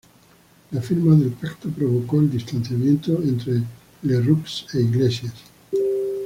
[0.71, 3.61] La firma del pacto provocó el distanciamiento entre
[4.01, 5.33] Lerroux e Iglesias.